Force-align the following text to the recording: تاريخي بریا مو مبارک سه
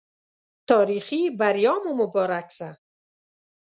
تاريخي 0.69 1.21
بریا 1.39 1.73
مو 1.83 1.91
مبارک 1.99 2.47
سه 2.57 2.69